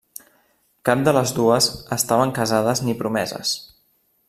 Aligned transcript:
Cap 0.89 1.03
de 1.07 1.13
les 1.17 1.33
dues 1.41 1.67
estaven 1.97 2.33
casades 2.39 2.83
ni 2.89 2.97
promeses. 3.03 3.57